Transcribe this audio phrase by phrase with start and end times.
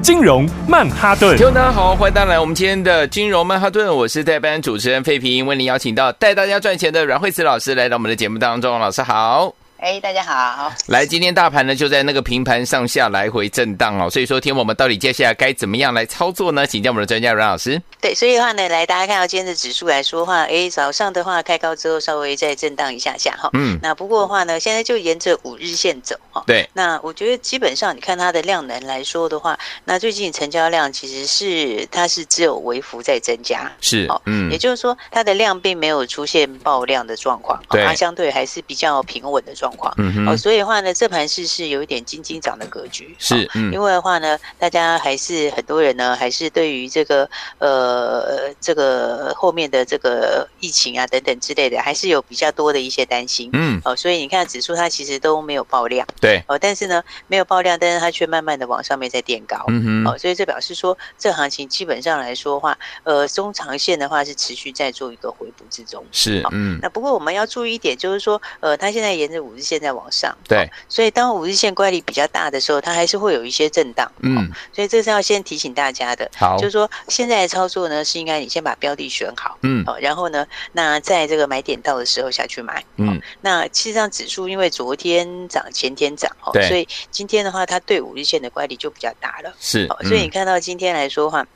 [0.00, 9.57] 金融曼哈顿，听众大家好，欢迎大家来我们今天的金融曼哈顿，我是代班主持人费平，为您邀请到带大家赚钱的阮惠慈老师来到我们的节目当中，老师好。
[9.80, 10.72] 哎，大家好！
[10.86, 16.66] 来，今天大盘呢就在那个平盘上下来回震荡哦，所以说，天我们到底接下来该怎么样来操作呢？
[16.66, 17.80] 请教我们的专家阮老师。
[18.00, 23.50] 对，所以的话呢，来大家看到今天的指数来说的话，哎，早上的话开高之后稍微再震荡一下下哈。
[23.52, 23.78] 嗯。
[23.80, 26.42] 那不过的话呢，现在就沿着五日线走哈。
[26.44, 26.68] 对。
[26.72, 33.70] 那我觉得基本上你看它的量能来说的话，那最近成交量其实是它是只有微幅在增加。
[33.80, 34.06] 是。
[34.08, 34.20] 哦。
[34.26, 34.50] 嗯。
[34.50, 37.84] 也就是说，它的量并没有出现爆量的状况，对。
[37.84, 39.67] 它相对还是比较平稳的状况。
[39.96, 40.38] 嗯哼。
[40.38, 70.34] 所以的话呢，这盘市是有一点金金涨的格局，是，嗯，因为的话呢，大家还是很多人呢，还是对于这个呃，这个后面的这个疫情啊等等之类的，还是有比较多的一些担心，嗯，哦，所以你看指数它其实都没有爆量，对，哦，但是呢，没有爆量，但是它却慢慢的往上面在垫高，嗯哼，哦，所以这表示说，这行情基本上来说的话，呃，中长线的话是持续在做一个回补之中，是，嗯，那不过我们要注意一点，就是说，呃，它现在沿着五日线在往上。
[70.46, 74.10] 对、哦，所以当五日线乖离比较大的时候，它还是会有一些震荡。
[74.20, 74.40] 嗯、哦，
[74.72, 76.30] 所以这是要先提醒大家的。
[76.36, 79.58] 好，就是说现在的操作呢，是应该你先把标的选好。
[79.62, 82.84] 嗯，好、哦，然后呢，那在这个买点到的时候下去买。
[82.96, 89.52] 嗯、哦，那其实上指数因为昨天涨，前天涨，哦，所以今天的话，它对五日线的乖离就比较大了。
[89.58, 91.46] 是，哦，所以你看到今天来说的话。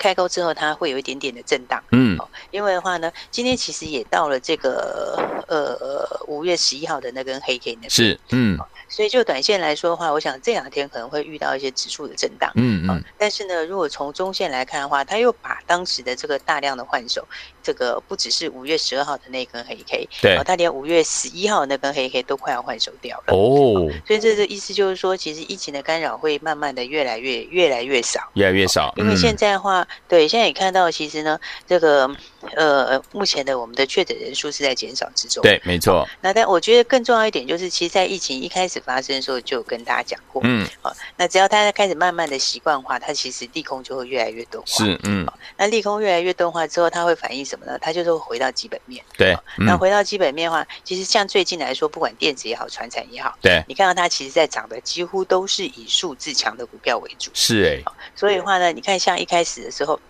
[0.00, 2.18] 开高之后，它会有一点点的震荡，嗯，
[2.50, 8.58] 因为的话呢，今天其实也到了这个呃五月十一号的那根黑 K 那边，是，嗯。
[8.92, 13.00] 所以就短线来说的话，我想这两天可能会遇到一些指数的震荡，嗯嗯。
[13.16, 17.24] 但是呢，如果从中线来看的话，它又把当时的这个大量的换手，
[17.62, 23.34] 这个不只是五月十二号的那根黑 K，对，他连五月十一号那根黑 K 都快要换手掉了。
[23.34, 28.92] 哦，所以这个意思就是说，其实疫情的干扰会慢慢的越来越越来越少，越来越少。
[28.96, 32.08] 因为现在的话，对，现在也看到，其实呢，这个
[32.56, 35.42] 呃，目前的我们的确诊人数是在减少之中。
[35.42, 36.04] 对，没错。
[36.20, 38.80] 那但我觉得更重要一点就是，其实，在疫情一开始。
[38.80, 44.62] 发生的时候就跟大家讲过，嗯，好，那只要大家开始慢慢的习惯化，它其实利空就会越来越多。
[44.64, 45.26] 是，嗯，
[45.58, 47.78] 那利空越来越多化之后，它会反映什么呢？
[47.78, 60.00] 它就是会回到基本面，对，那回到基本面的话，其实像最近来说，不管电子也好，船产也好，对，你看到它其实在涨的几乎都是以数字强的股票为主，是哎，所以的话呢，你看像一开始的时候。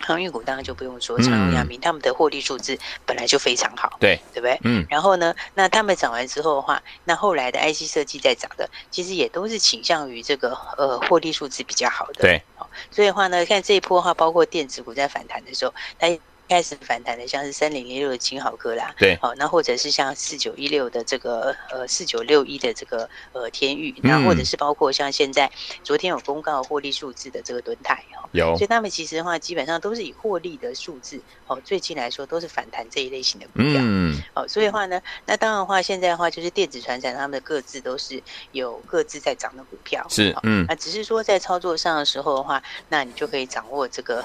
[0.00, 4.58] 航运股当然就不用说，长荣、亚明他们的获利数字本来就非常好，对对不对？
[4.64, 4.84] 嗯。
[4.88, 12.42] 然后呢，那他们涨完之后的话，那后来的 IC 设计在涨的，其实也都是倾向于这个呃获利数字比较好的，对。
[12.90, 16.08] 所以的话呢，看这一波的话，包括电子股在反弹的时候，它。
[16.48, 25.50] 开始反弹的，像是三零零六的金豪科啦，对，好，那或者是像四九一六的这个呃四九六一的这个呃天域，那或者是包括像现在
[25.82, 38.22] 昨天有公告获利数字的这个敦泰哈，有，所以他们其实的话基本上都是以获利的数字哦，最近来说都是反弹这一类型的股票，嗯，哦，所以的话呢，那当然的话现在的话就是电子传产他们的各自都是
[38.52, 44.24] 有各自在涨的股票，是，嗯，那只是说在操作上的时候的话，那你就可以掌握这个。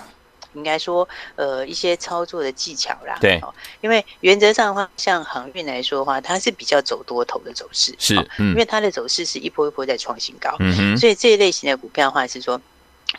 [0.54, 3.18] 应该说，呃，一些操作的技巧啦。
[3.22, 3.40] 对，
[3.82, 7.94] 因为原则上的话，像航运来说的话，它是比较走多头的走势。
[8.00, 10.56] 是，嗯，因为它的走势是一波一波在创新高。
[10.60, 10.98] 嗯哼。
[10.98, 12.60] 所以这一类型的股票的话，是说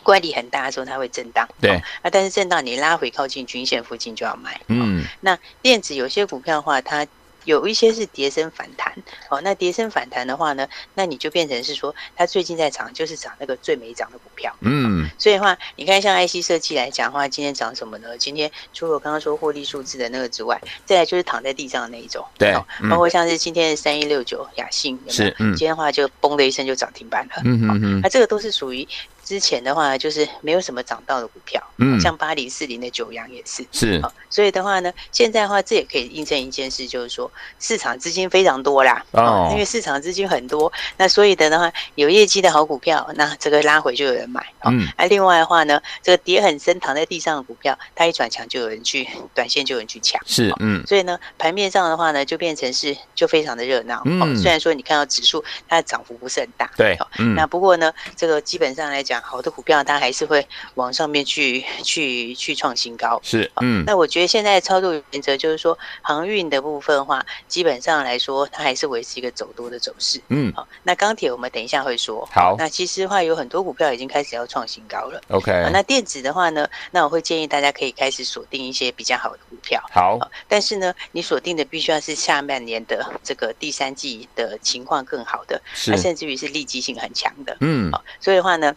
[0.03, 1.47] 乖离很大的时候，它会震荡。
[1.59, 1.71] 对。
[2.01, 4.59] 啊，但是震荡你拉回靠近均线附近就要买。
[4.67, 5.05] 嗯。
[5.21, 7.05] 那电子有些股票的话，它。
[7.45, 8.93] 有一些是跌升反弹，
[9.29, 18.17] 哦，那跌升反弹的话呢，那你就变成是说，它最近在涨，就是涨那个最没涨的股票，嗯，所以的话，你看像 IC 设计来讲的话，今天涨什么呢？
[18.17, 22.53] 今天除了我刚刚说获利数字的那个之外，再来就是躺在地上的那一种，对，
[22.89, 28.87] 包括像是今天的三一六九雅信，是，嗯，今天的话就嘣的一声就涨停板了，嗯嗯嗯，那这个都是属于。
[29.31, 59.20] 之前的话就是没有什么涨到的股票，嗯，像八零四零的九阳也是，是，所以的话呢，现在的话这也可以印证一件事，就是说市场资金非常多啦，哦，因为市场资金很多，那所以的话有业绩的好股票，那这个拉回就有人买，嗯，那另外的话呢，这个跌很深躺在地上的股票，它一转强就有人去短线就有人去抢，是，嗯，所以呢盘面上的话呢就变成是就非常的热闹，嗯，虽然说你看到指数它的涨幅不是很大，对，嗯，那不过呢这个基本上来讲。
[59.21, 60.45] 讲，好的股票它还是会
[60.75, 63.19] 往上面去去去创新高。
[63.23, 63.83] 是，嗯。
[63.85, 70.19] 那我觉得现在操作原则就是说，航运的部分的话，基本上来说，它还是维持一个走多的走势。
[70.29, 70.51] 嗯。
[70.53, 72.27] 好，那钢铁我们等一下会说。
[72.31, 72.55] 好。
[72.57, 75.21] 那其实的话，有很多股票已经开始要创新高了。
[75.29, 75.69] OK。
[75.71, 79.81] 那电子的话呢，那我会建议大家可以开始锁定一些比较好的股票。
[79.91, 80.19] 好。
[80.47, 87.57] 但是呢，你锁定的必须要是下半年的这个第三季的情况更好的，是，甚至于是利基性很强的。
[87.59, 87.91] 嗯。
[87.91, 88.75] 好，所以的话呢。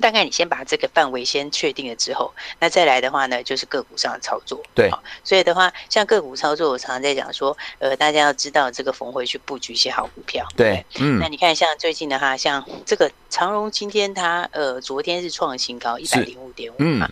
[0.00, 4.60] 大概你先把这个范围先确定了之后，那再来的话呢，就是个股上的操作。
[4.74, 4.90] 对，
[5.22, 10.46] 所以的话，像个股操作，我常常在讲说，呃，大家要知道这个逢回去布局一些好股票。
[10.56, 11.18] 对，嗯。
[11.18, 17.08] 那你看，像最近的话，像这个长荣今天它呃，昨天是创新高一百零五点五嘛。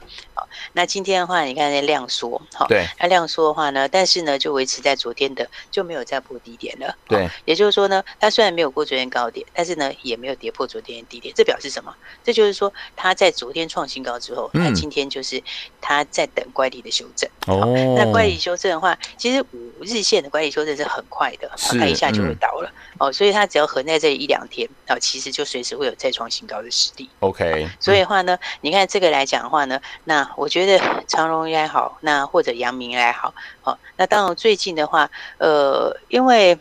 [0.51, 6.95] 好，那今天的话，你看那量缩，好，对，那量缩的话呢，但是呢，就维持在昨天的，就没有再破低点了。
[7.07, 11.95] 对，也就是说呢，它虽然没有过昨天高点，但是呢，也没有跌破昨天的低点，这表示什么？
[12.25, 12.73] 这就是说。
[12.97, 15.43] 它在昨天创新高之后，它今天就是
[15.81, 17.29] 它在等乖离的修正。
[17.47, 22.71] 哦、嗯，那乖离修正的话，其实五日线的乖离修正是很快的，它一下就会倒了。
[22.71, 27.09] 嗯、哦，所以它只要横在这里一两天，啊，其实就随时会有再创新高的实力。
[27.21, 33.35] OK，所以的话呢，你看这个来讲的话呢，那我觉得长荣应该好，那或者阳明应该好。
[33.61, 36.59] 好、哦，那当然最近的话，呃，因为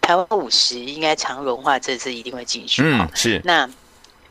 [0.00, 2.82] 台湾五十应该长荣的话，这次一定会进去。
[2.84, 3.68] 嗯，是那。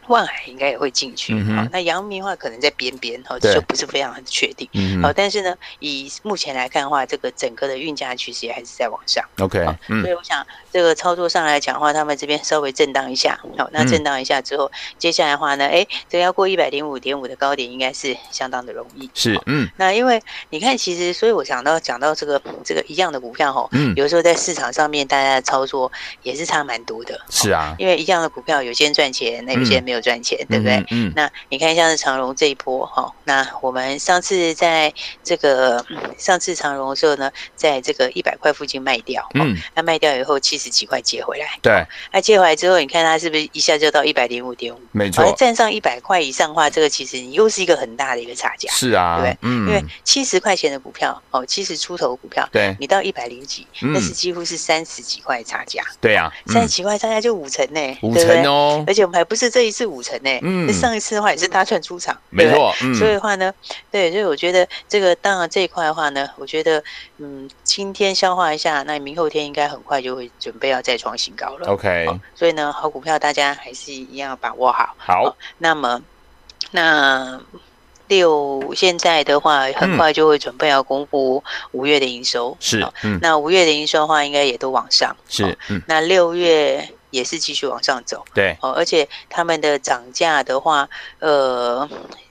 [0.07, 4.68] 万海应该也会进去，好、嗯，那阳明的话可能在边边，哈，就不是非常很确定，
[5.01, 25.92] 好、嗯，但是呢，以目前来看的话，这个整个的运价趋势也还是在往上，OK，所以我想这个操作上来讲的话，他们这边稍微震荡一下，好，那震荡一下之后，嗯、接下来的话呢，哎，这个要过一百零五点五的高点，应该是相当的容易，是，嗯，那因为你看，其实，所以我想到讲到这个这个一样的股票，哈，嗯，有时候在市场上面大家的操作
[26.24, 29.97] 也是差蛮多的，是啊，因为一样的股票，有些人赚钱，那有些人没有。
[30.02, 30.76] 赚钱，对不对？
[30.92, 35.84] 嗯，嗯，那你看，像是长荣这一波哈，那我们上次在这个
[36.18, 44.80] 上次长荣的时候呢，在这个一百块附近卖掉，嗯，那卖掉以后七十几块接回来，对，那接回来之后，你看它是不是一下就到一百零五点五？
[44.92, 60.68] 没错，站上一百块以上的话，这个其实你又是一个很大的一个差价，是啊，对，嗯，因为七十块钱的股票哦，七十出头的股票，对，你到一百零几，那是几乎是三十几块差价，对啊，三十几块差价就五成呢，五成哦，而且我们还不是这一次五成呢，嗯。
[60.78, 63.51] 上一次的话也是大串出场，没错，嗯、所以的话呢，
[63.89, 66.84] 对，所以我觉得这个当然这一块的话呢，我觉得
[67.18, 71.68] 嗯，今天消化一下，那明后天应该很快就会准备要再创新高了。
[71.68, 74.94] OK，、哦、所以呢，好股票大家还是一样要把握好。
[75.00, 76.00] 好，哦、那么
[76.69, 77.42] 那
[78.07, 82.86] 六现在的话，很快就会准备要公布五月的营收，是，
[83.19, 85.57] 那五月的营收的话，应该也都往上，是，
[85.88, 86.88] 那六月。
[87.09, 90.89] 也是继续往上走，对，哦，而且他们的涨价的话，
[91.19, 91.88] 呃，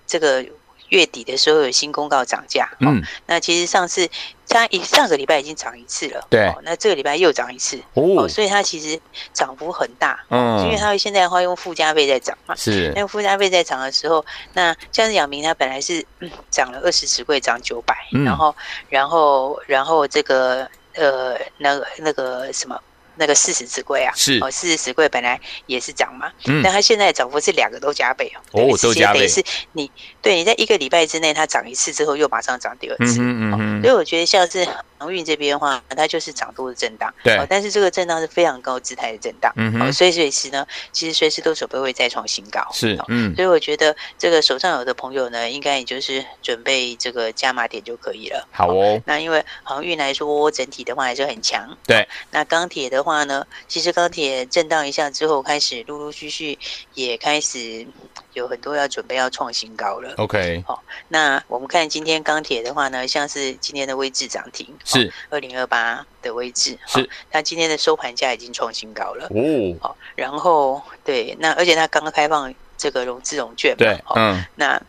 [0.07, 0.45] 这个
[0.91, 4.09] 月底的时候有新公告涨价，嗯，那其实上次
[4.49, 9.01] 它一上个礼拜已经涨一次了，对，那这个礼拜又涨一次，哦，所以它其实
[9.33, 16.07] 涨幅很大，嗯，因为它现在的话用附加费在涨嘛，是，那附加费在涨的时候，那像是阳明它本来是
[16.51, 18.55] 涨了二十十块，涨九百，然后，
[18.89, 22.79] 然后，然后这个呃，那个那个什么。
[23.17, 24.39] 那个四十纸贵啊，是。
[24.41, 29.43] 哦，四十纸贵本来也是涨嘛，嗯，但它现在涨幅是两个都加倍哦，哦，都加倍，是
[29.73, 29.91] 你
[30.23, 34.67] 对你在一个礼拜之内它涨一次之后又马上涨第二次，嗯嗯，所以我觉得像是
[34.99, 56.59] 航运这边的话，它就是涨多的震荡，对，但是这个震荡是非常高姿态的震荡，嗯，所以随时呢，其实随时都准备会再创新高，是，嗯，所以我觉得这个手上有的朋友呢，应该也就是准备这个加码点就可以了，好哦，那因为航运来说整体的话还是很强，对，那钢铁的话呢，其实钢铁震荡一下之后，开始陆陆续续
[56.95, 57.87] 也开始
[58.33, 60.13] 有很多要准备要创新高了。
[60.17, 69.27] OK，好，那我们看今天钢铁的话呢，像是今天的位置涨停，是二零二八的位置，是它今天的收盘价已经创新高了。
[69.31, 74.83] 哦，好，然后对，那而且它刚刚开放这个融资融券嘛，对，嗯，那。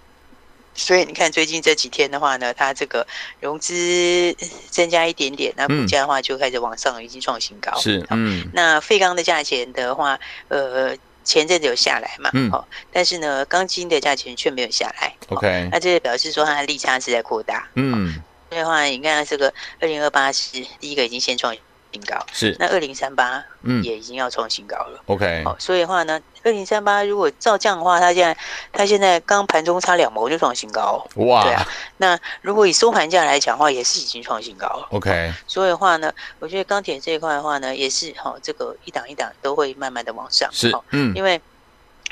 [0.78, 3.06] 所以你看，最近这几天的话呢，它这个
[3.42, 4.34] 融资
[4.70, 7.76] 增加一点点，那股价的话就开始往上，已经创新高。
[7.80, 8.48] 是，嗯。
[8.54, 10.18] 那废钢的价钱的话，
[10.50, 12.52] 呃，前阵子有下来嘛，嗯。
[12.52, 15.14] 好，但是呢，钢筋的价钱却没有下来。
[15.30, 15.68] OK。
[15.72, 17.68] 那这就表示说它的利差是在扩大。
[17.74, 18.14] 嗯。
[18.50, 21.54] 所以的话，你看这个二零二八是第一个已经先创
[21.92, 22.56] 新高，是。
[22.60, 25.02] 那二零三八，嗯，也已经要创新高了。
[25.08, 25.44] OK。
[25.46, 26.20] 好，所以的话呢。
[26.44, 28.38] 二零三八，如果照这样的话，它现在
[28.72, 31.44] 它现在刚盘中差两毛就创新高，哇！
[31.44, 31.68] 对啊，
[31.98, 34.88] 那如果以收盘价来讲的话，也是已经创新高了。
[34.92, 40.50] OK，所以的话呢，我觉得钢铁这一块的话呢，也是哈，这个一档一档都会慢慢的往上。
[40.54, 41.42] 是，嗯，因为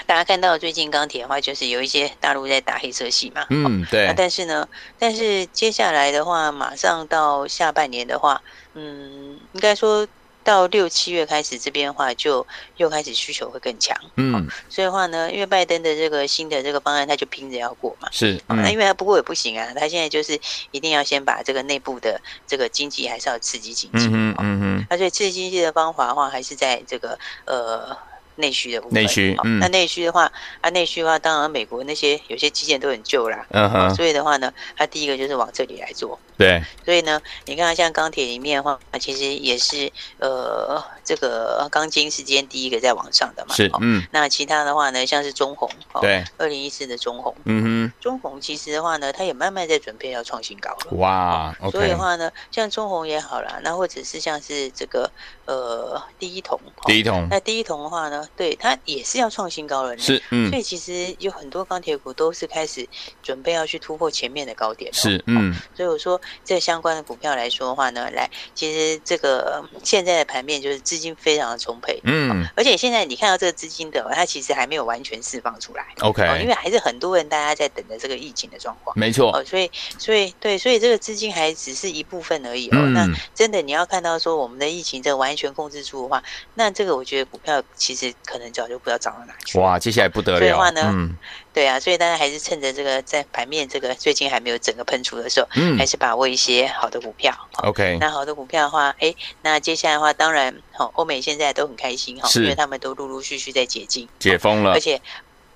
[0.06, 3.46] 大家看到最近钢铁的话，就是有一些大陆在打黑色系嘛。
[3.50, 4.14] 嗯，对。
[4.16, 8.42] 但是呢，但是接下来的话，马上到下半年的话，
[8.74, 10.08] 嗯，应该说。
[10.46, 12.46] 到六七月开始，这边的话就
[12.78, 27.98] 又开始需求会更强，嗯，所以的话呢，因为拜登的这个新的这个方案，他就拼着要过嘛，是，那、嗯、因为他不过也不行啊，他现在就是一定要先把这个内部的这个经济还是要刺激经济，嗯嗯嗯，那所以刺激经济的方法的话，还是在这个呃。
[28.36, 39.90] 内需的部分，内需，嗯，那内需的话，啊，内需的话，当然美国那些有些基建都很旧啦，嗯哼，所以的话呢，它第一个就是往这里来做，对，所以呢，你看像钢铁里面的话，其实也是
[40.20, 45.70] 呃，这个钢筋是今天第一个在往上的嘛，是，嗯，那其他的话呢，像是中鸿，
[46.02, 55.10] 对，二零一四的中红，嗯哼，中红其实的话呢，它也慢慢在准备要创新高了，哇，所以的话呢，像中红也好啦，那或者是像是这个
[55.46, 59.06] 呃第一铜，第一铜，那第一铜的话呢，对它也。
[59.06, 62.90] 是要创新高了，是，嗯，所以其实有很多钢铁股都是开始
[63.22, 86.24] 准备要去突破前面的高点，是，嗯，所以我说这相关的股票来说的话呢，来，其实这个现在的盘面就是资金非常的充沛，嗯，而且现在你看到这个资金的，它其实还没有完全释放出来，OK，因为还是很多人大家在等着这个疫情的状况，没错，所以，所以，对，所以这个资金还只是一部分而已哦，那真的你要看到说我们的疫情这完全控制住的话，
[86.56, 89.80] 那这个我觉得股票其实可能早就不知道涨到哪去，哇。
[89.86, 91.16] 接下来不得了，所以的话呢，嗯，
[91.56, 97.34] 对啊，所以大家还是趁着这个在盘面这个最近还没有整个喷出的时候，嗯，还是把握一些好的股票。
[97.64, 105.02] OK，那好的股票的话，哎，那接下来的话，当然，好，欧美现在都很开心哈，因为他们都陆陆续续在解禁、解封了，而且，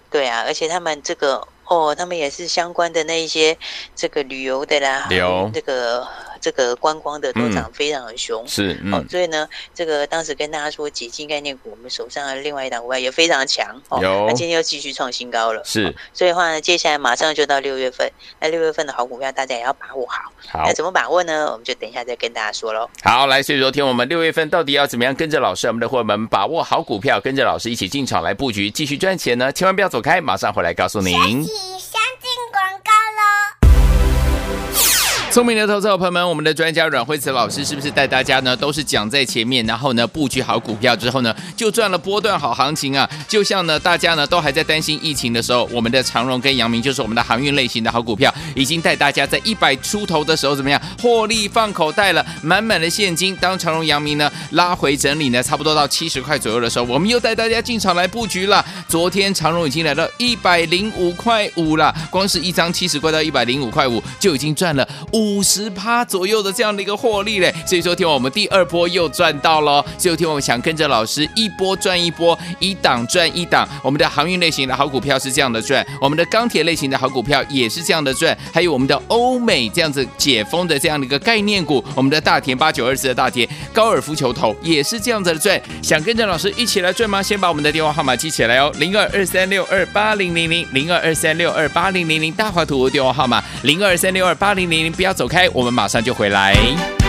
[0.09, 3.57] 对啊，而且他们这个哦，他们也是相关的那一些
[3.93, 6.07] 这个旅游的啦，有这个。
[6.39, 21.51] 这个观光的都涨非常的凶，是，哦，所以呢，这个当时跟大家说解禁概念股，我们手上的另外一档股票也非常强，哦，那今天又继续创新高了，是，所以的话呢，接下来马上就到六月份，那六月份的好股票大家也要把握好，好，那怎么把握呢？
[21.51, 22.89] 我们就等一下再跟大家说喽。
[23.03, 29.51] 好，来，所以昨天我们六月份到底要怎么样跟着老师，我们的伙伴们把握好股票，跟着老师一起进场来布局，继续赚钱呢？
[29.51, 31.45] 千万不要走开，马上回来告诉您。
[35.31, 38.57] 聪明的投资者朋友们，我们的专家阮慧慈老师是不是带大家呢？
[38.57, 43.07] 都是讲在前面，然后呢布局好股票之后呢，就赚了波段好行情啊！
[43.27, 53.35] 就像呢大家呢都还在担心疫情的时候，我们的长荣跟阳明就是我们的航运类型的好股票，已经带大家在一百出头的时候怎么样获利放口袋了，满满的现金。
[53.35, 58.65] 当长荣、阳明呢拉回整理呢，差不多到七十块左右的时候，我们又带大家进场来布局了。
[58.87, 64.87] 昨天长荣已经来到一百零五块五了，光是一张七十块到一百零五块五就已经赚了
[65.19, 73.67] 五十趴左右的这样的一个获利嘞，所以说听我们第二波又赚到了，所以听我们想跟着老师一波赚一波，一档赚一档。
[73.83, 85.61] 我们的航运类型的好股票是这样的赚，我们的钢铁类型的好股票也是这样的赚，还有我们的欧美这样子解封的这样的一个概念股，我们的大田八九二四的大田高尔夫球头也是这样子的赚。
[85.83, 87.21] 想跟着老师一起来赚吗？
[87.21, 95.49] 先把我们的电话号码记起来哦，零二二三六二八零零零零二二三六二八零零零大华图电话号码零二三六二八零零零，不要要走开。
[95.49, 96.53] 我们马上就回来。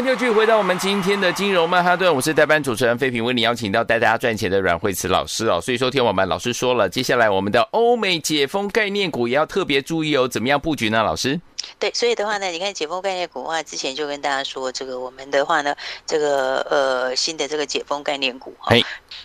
[0.00, 5.60] 就回到我们今天的金融曼哈顿，我是代班主持人费平，为你邀请到带大家赚钱的阮慧慈老师哦。
[5.60, 10.28] 所以说，听我们老师说了，接下来我们的欧美解封概念股也要特别注意哦。
[10.28, 11.02] 怎么样布局呢？
[11.02, 11.40] 老师？
[11.78, 15.74] 对，所以的话呢，你看解封概念股的话，之前就跟大家说，这个我们的话呢，
[16.06, 18.74] 这个呃新的这个解封概念股哈。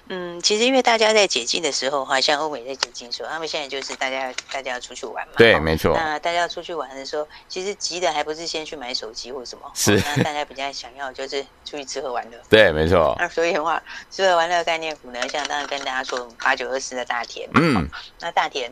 [0.07, 5.33] 嗯，其实因为大家在解禁的时候哈，像欧美在解禁的时候，他们现在就是大家大家要出去玩嘛。
[5.37, 5.93] 对，没错。
[5.95, 9.95] 那大家要出去玩的时候，其实急的还不是先去买手机或什么，是。
[10.05, 12.37] 那大家比较想要就是出去吃喝玩乐。
[12.49, 13.15] 对，没错。
[13.17, 17.49] 那所以的话，吃喝玩乐概念股呢，像当然跟大家说八九二四的大田。
[17.55, 17.89] 嗯。
[18.19, 18.71] 那大田，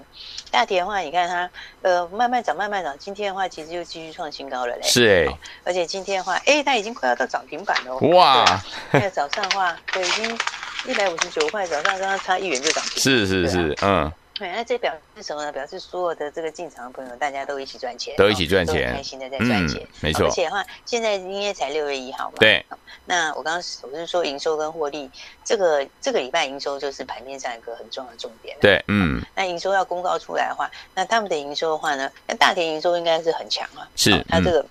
[0.50, 1.50] 大田的话，你看它
[1.82, 4.82] 呃慢慢涨，慢慢涨，今天的话其实又继续创新高了嘞。
[4.84, 5.38] 是哎、欸。
[5.64, 7.96] 而且今天的话，哎，它已经快要到涨停板了。
[7.98, 8.46] 哇。
[8.92, 10.40] 那个早上的话，对，已经。
[10.84, 13.00] 一百五十九块，早上刚刚差一元就涨停。
[13.00, 14.12] 是是是，嗯。
[14.42, 15.52] 对，那这表示什么呢？
[15.52, 20.26] 表示所有的这个进场的朋友，大家都一起赚钱，都一起赚钱，开心的在赚钱，没错。
[20.26, 22.38] 而且的话，现在应该才六月一号嘛。
[22.40, 22.66] 对。
[23.06, 25.08] 那我刚刚我是说营收跟获利，
[25.44, 28.58] 这个这个礼拜营收就是盘面上一个很重要的重点。
[28.60, 29.22] 对，嗯。
[29.36, 33.88] 那营收要公告出来的话，那他们的营收的话呢，那大田营收应该是很强啊。
[33.96, 34.26] 是。
[34.28, 34.66] 它这个。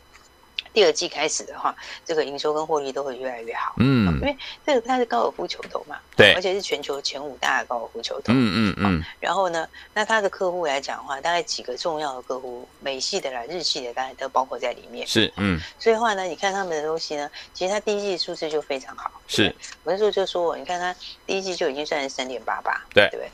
[0.73, 3.75] 第二季开始的话，这个营收跟获利都会越来越好。
[3.79, 8.33] 嗯，因为这个它是高尔夫球头嘛，对，而且是全球前五大的高尔夫球头。
[8.33, 9.05] 嗯嗯嗯。
[9.19, 15.07] 然后呢，那它的客户来讲的话，大概几个重要的客户，美系的啦、日系的，大概都包括在里面。
[15.07, 15.61] 是，嗯。
[15.79, 19.11] 所以的话呢，你看他们的东西呢，其实它第一季数字就非常好。
[19.27, 19.55] 是。
[19.85, 20.95] 我那时候就说，你看它
[21.27, 23.31] 第一季就已经算是三点八八，对，对不对？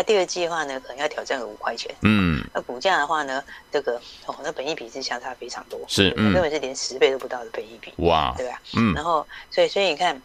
[0.00, 1.94] 那、啊、第二季的话呢，可能要挑战个五块钱。
[2.00, 7.92] 嗯，那股价的话呢，这个哦，那本益比是相差非常多，是，根本是连十倍都不到的本益比。
[7.98, 8.58] 哇，对吧？
[8.78, 10.18] 嗯，然后所以所以你看，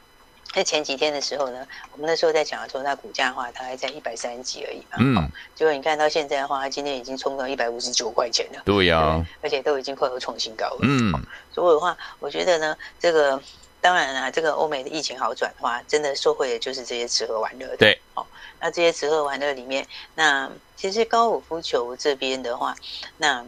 [0.54, 4.96] 在前几天的时候呢，我们那时候在讲的时候，那股价的话，它还在一百三十几而已嘛。
[5.00, 8.62] 嗯，结果你看到现在的话，它今天已经冲到一百五十九块钱了。
[8.64, 10.80] 对呀、啊，而且都已经快要创新高了。
[10.84, 11.12] 嗯，
[11.54, 13.42] 所以的话，我觉得呢，这个。
[13.86, 17.78] 当然啦，这个欧美的疫情好转的话，真的受惠的就是这些吃喝玩乐的。
[17.78, 18.26] 对，哦，
[18.60, 22.76] 那这些吃喝玩乐里面，那其实高尔夫球这边的话，
[23.18, 23.46] 那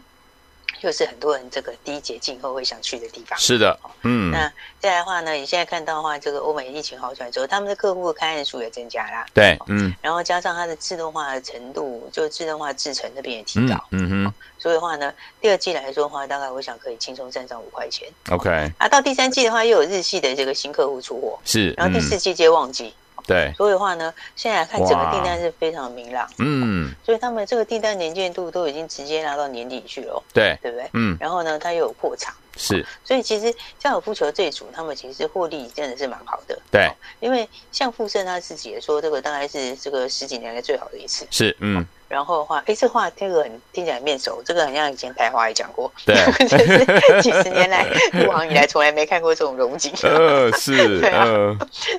[0.82, 3.38] 又是很多人这个第一节进后会想去的地方。
[3.40, 4.32] 是的，嗯。
[4.32, 9.26] 那再来的话呢，你现在看到的话，这个欧美疫情好转之后，他们的客户的开案数也增加啦。
[9.34, 9.94] 对，嗯。
[10.02, 13.76] 然后加上它的自动化的程度，就自动化制程那边也提高。
[13.92, 14.34] 嗯，嗯哼。
[14.60, 18.08] 所以的话呢，第二季来说的话，大概我想可以轻松赚上五块钱。
[18.30, 18.72] OK。
[18.78, 21.40] 啊，到第三季的话，又有日系的这个新客户出货。
[21.44, 21.72] 是。
[21.72, 22.94] 然后第四季接旺季。
[23.28, 30.90] 对，所以的话呢，现在来看整个订单是非常明朗，嗯，所以他们这个订单年见度都已经直接拿到年底去了，对，对不对？
[30.94, 41.86] 嗯，然后呢，它又有扩产，是，所以其实高尔夫球这一组，他们其实获利真的是蛮好的，对，因为像富盛他自己也说，这个大概是这个十几年来最好的一次，是，嗯。
[42.10, 46.16] 然后的话，哎，这话听个很听起来很面熟，这个好像以前台华也讲过，对，
[46.48, 51.26] 就是几十年来 入行以来从来没看过这种荣景， 呃，是，对啊，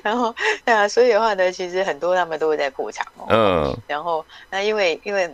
[0.01, 0.33] 然后
[0.65, 5.31] 对啊，所以的话呢，其实很多他们都会在扩厂哦，嗯，然后那因为因为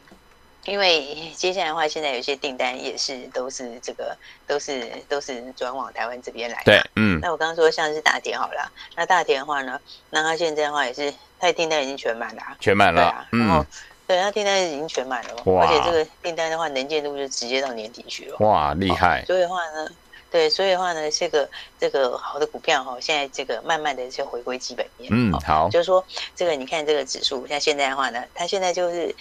[0.65, 4.13] 因为接下来的话，现在有些订单也是都是这个
[4.45, 13.65] 都是都是转往台湾这边来，对，嗯，那我刚刚说像是大田好了，那大田的话呢，那他现在的话也是，他的订单已经全满了，全满了，对啊，然后。
[14.07, 18.37] 对，他订单已经全满了，哇而且这个订单的话，能见度就直接到年底去了。
[18.39, 19.23] 哇，厉害！
[19.25, 19.89] 所以的话呢，
[20.29, 25.09] 对，所以的话呢，这个这个好的股票哈，现在这个慢慢的就回归基本面。
[25.13, 29.15] 嗯，好，就是说这个你看这个指数，像现在的话呢，它现在就是。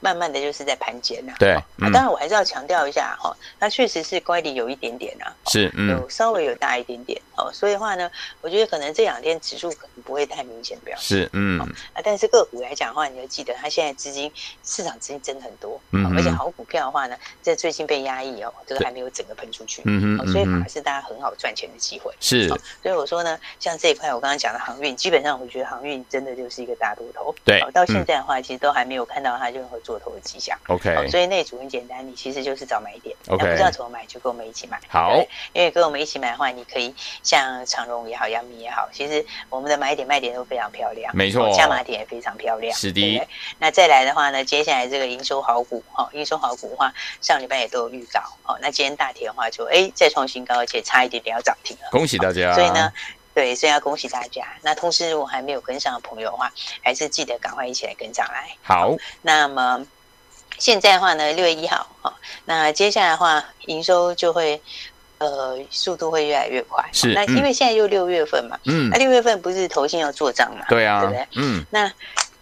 [0.00, 8.10] 慢慢的就是在盘间呐，对，啊，当然我还是要强调一下哈，它确实是乖离有一点点啊，是，嗯，有稍微有大一点点哦，所以的话呢，
[8.40, 14.32] 我觉得可能这两天指数可能不会太明显表现，是，嗯，啊，但是个股来讲的话，你要记得它现在资金
[14.64, 30.56] 市场资金真的很多，嗯，而且好股票的话呢，在最近被压抑哦，这个还没有整个喷出去，嗯哼，所以反而是大家很好赚钱的机会，是，所以我说呢，像这一块我刚刚讲的航运，基本上我觉得航运真的就是一个大多头，对，到现在的话，其实都还没有看到它任何做头的迹象。
[30.68, 33.16] OK，所以那组很简单，你其实就是找买点。
[33.26, 34.80] OK，不知道怎么买，就跟我们一起买。
[34.88, 35.16] 好，
[35.52, 41.14] 因为跟我们一起买的话，你可以像长荣也好，阳明也好，其实我们的买点卖点都非常漂亮。
[41.16, 42.72] 没错，加码点也非常漂亮。
[42.76, 43.26] 是的。
[43.58, 48.20] 那再来的话呢，接下来这个营收好股，哈，营收好股的话，上礼拜也都有预告。
[48.44, 51.88] 哦，那今天大田的话就哎再创新高，而且差一点点要涨停了。
[51.90, 52.54] 恭喜大家。
[52.54, 52.92] 所以呢，
[53.34, 54.44] 对，所以要恭喜大家。
[54.62, 58.48] 那同时，如果还没有跟上的朋友的话，还是记得赶快一起来跟上来。
[58.62, 59.86] 好，那么。
[60.58, 62.12] 现在的话呢，六月一号，哈，
[62.44, 64.60] 那接下来的话，营收就会，
[65.16, 66.84] 呃，速度会越来越快。
[66.92, 70.66] 是，那因为现在又六月份嘛，嗯，那六月份不是投信要做账嘛？
[70.68, 71.28] 对啊，对不对？
[71.36, 71.90] 嗯，那。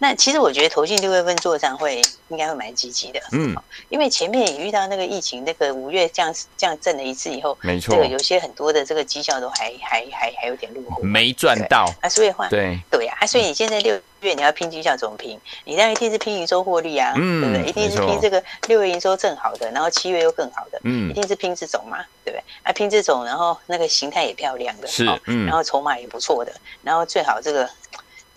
[0.01, 3.53] 那其实我觉得投信六月份做账会应该会蛮积极的，嗯，
[3.89, 15.37] 因为前面也遇到那个疫情，那个五月这样这样震了一次以后，没错，这个有些很多的这个绩效都还还还还有点落后，没赚到啊，所以话对对呀啊，所以你现在六月你要拼绩效怎么拼？
[15.65, 17.69] 你当然一定是拼营收获利啊，嗯，对不对？
[17.69, 22.43] 一定是拼这个六月营收正好的，然后七月又更好的，嗯，一定是拼这种嘛，对不对？
[22.63, 27.69] 啊，拼这种，然后那个形态也漂亮的，是，嗯，然后筹码也不错的，然后最好这个。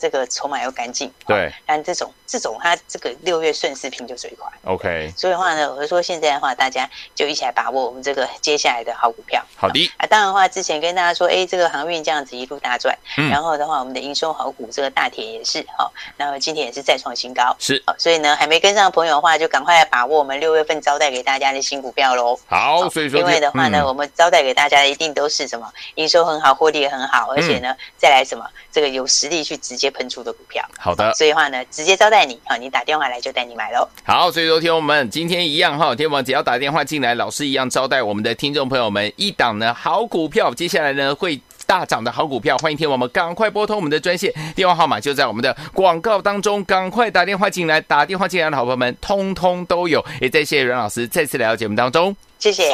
[0.03, 5.15] 这个筹码要干净，对，但这种这种它这个六月顺势拼就最快，OK。
[5.17, 9.41] 所以的话呢，我就说现在的话，大家就一起来把握我们这个接下来的好股票。
[9.55, 9.89] 好的。
[9.99, 22.37] 啊，当然的话，之前跟大家说，哎，这个航运这样子一路大赚，嗯，然后的话，我们的营收好股这个大铁也是好，然后今天也是再创新高，是，所以呢，还没跟上的朋友的话，就赶快来把握我们六月份招待给大家的新股票喽。
[22.49, 25.73] 好，所以说，因为的话呢，我们招待给大家的一定都是什么？
[25.95, 28.45] 营收很好，获利也很好，而且呢，再来什么？
[28.73, 30.65] 这个有实力去直接喷出的股票。
[30.79, 33.89] 好的，所以的话呢，直接招待你，啊，你打电话来就带你买喽。
[34.05, 50.05] 好，所以说听我们今天一样哈，听我们只要打电话进来，老师一样招待我们的听众朋友们一档呢好股票，接下来呢会大涨的好股票，欢迎听我们赶快拨通我们的专线电话号码，就在我们的广告当中，赶快打电话进来，打电话进来的好朋友们通通都有。
[50.21, 52.73] 也再谢谢阮老师再次来到节目当中，谢谢。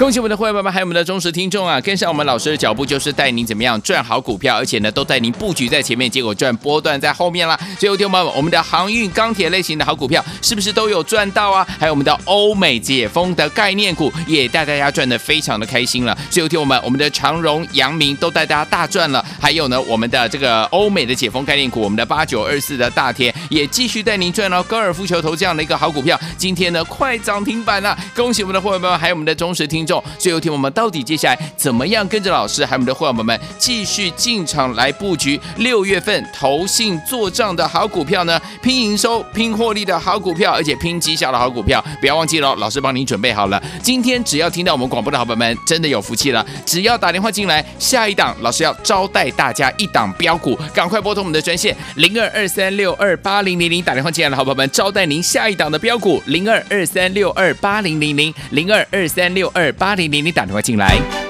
[0.00, 1.78] 恭喜我们的会员们，还有我们的忠实听众啊！
[1.78, 7.54] 跟上我们老师的脚步，就是带您怎么样赚好股票，而且呢，都带您布局在前面，结果赚波段在后面啦。
[7.78, 11.66] 最后，听我们，我们的航运、钢铁类型的好股票，是不是都有赚到啊？
[11.78, 16.16] 还有我们的欧美解封的概念股，也带大家赚的非常的开心了。
[16.30, 19.22] 最后，听我们，我们的长荣、阳明都带大家大赚了。
[19.38, 26.18] 还有呢，我们的这个欧美的解封概念股，我们的八九二四的大铁，也继续带您赚到高尔夫球头这样的一个好股票。
[26.38, 27.94] 今天呢，快涨停板了！
[28.16, 29.89] 恭喜我们的会员们，还有我们的忠实听众。
[30.18, 38.40] 最后听我们到底接下来怎么样跟着老师还有我们的会员们继续进场来布局六月份投信做账的好股票呢？
[38.62, 43.62] 拼营收、拼获利的好股票，而且拼绩效的好股票，不要忘记了，老师帮您准备好了。
[43.82, 46.44] 今天只要听到我们广播的好朋友们，真的有福气了。
[46.66, 61.29] 只要打电话进来，下一档老师要招待大家一档标股，赶快拨通我们的专线零二二三六二八零零零，打电话进来的好朋友们，招待您下一档的标股零二二三六二八零零零零二二三六二八零零零，打电话进来。